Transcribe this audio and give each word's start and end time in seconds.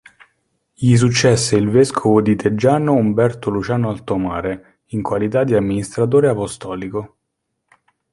Gli 0.73 0.95
successe 0.97 1.55
il 1.57 1.69
vescovo 1.69 2.23
di 2.23 2.35
Teggiano 2.35 2.93
Umberto 2.93 3.51
Luciano 3.51 3.89
Altomare, 3.91 4.79
in 4.95 5.03
qualità 5.03 5.43
di 5.43 5.53
amministratore 5.53 6.27
apostolico. 6.27 7.17